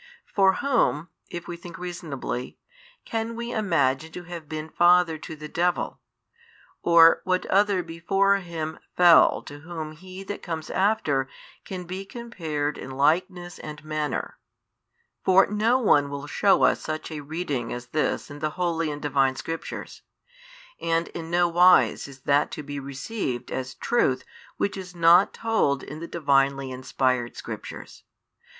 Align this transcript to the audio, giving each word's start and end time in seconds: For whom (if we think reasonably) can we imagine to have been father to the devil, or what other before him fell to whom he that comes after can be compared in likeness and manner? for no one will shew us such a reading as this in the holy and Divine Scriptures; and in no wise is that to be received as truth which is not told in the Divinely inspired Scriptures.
For 0.25 0.53
whom 0.53 1.09
(if 1.29 1.47
we 1.47 1.55
think 1.57 1.77
reasonably) 1.77 2.57
can 3.05 3.35
we 3.35 3.51
imagine 3.51 4.11
to 4.13 4.23
have 4.23 4.49
been 4.49 4.67
father 4.67 5.19
to 5.19 5.35
the 5.35 5.47
devil, 5.47 5.99
or 6.81 7.21
what 7.23 7.45
other 7.45 7.83
before 7.83 8.37
him 8.37 8.79
fell 8.97 9.43
to 9.43 9.59
whom 9.59 9.91
he 9.91 10.23
that 10.23 10.41
comes 10.41 10.71
after 10.71 11.29
can 11.65 11.83
be 11.83 12.03
compared 12.03 12.79
in 12.79 12.89
likeness 12.89 13.59
and 13.59 13.85
manner? 13.85 14.39
for 15.23 15.45
no 15.45 15.77
one 15.77 16.09
will 16.09 16.25
shew 16.25 16.63
us 16.63 16.81
such 16.81 17.11
a 17.11 17.21
reading 17.21 17.71
as 17.71 17.85
this 17.89 18.31
in 18.31 18.39
the 18.39 18.49
holy 18.57 18.89
and 18.89 19.03
Divine 19.03 19.35
Scriptures; 19.35 20.01
and 20.79 21.09
in 21.09 21.29
no 21.29 21.47
wise 21.47 22.07
is 22.07 22.21
that 22.21 22.49
to 22.49 22.63
be 22.63 22.79
received 22.79 23.51
as 23.51 23.75
truth 23.75 24.23
which 24.57 24.75
is 24.75 24.95
not 24.95 25.31
told 25.31 25.83
in 25.83 25.99
the 25.99 26.07
Divinely 26.07 26.71
inspired 26.71 27.37
Scriptures. 27.37 28.01